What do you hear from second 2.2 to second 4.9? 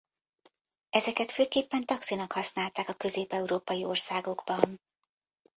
használták a közép-európai országokban.